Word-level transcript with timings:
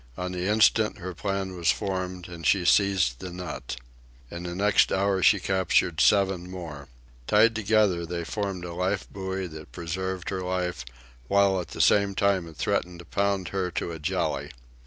On 0.17 0.31
the 0.31 0.47
instant 0.47 0.97
her 0.97 1.13
plan 1.13 1.55
was 1.55 1.69
formed, 1.69 2.27
and 2.27 2.43
she 2.43 2.65
seized 2.65 3.19
the 3.19 3.29
nut. 3.29 3.75
In 4.31 4.41
the 4.41 4.55
next 4.55 4.91
hour 4.91 5.21
she 5.21 5.39
captured 5.39 6.01
seven 6.01 6.49
more. 6.49 6.87
Tied 7.27 7.53
together, 7.53 8.03
they 8.03 8.23
formed 8.23 8.65
a 8.65 8.73
life 8.73 9.05
buoy 9.11 9.45
that 9.49 9.71
preserved 9.71 10.29
her 10.31 10.41
life 10.41 10.83
while 11.27 11.61
at 11.61 11.67
the 11.67 11.81
same 11.81 12.15
time 12.15 12.47
it 12.47 12.55
threatened 12.57 12.97
to 12.97 13.05
pound 13.05 13.49
her 13.49 13.69
to 13.69 13.91
a 13.91 13.99
jelly. 13.99 14.49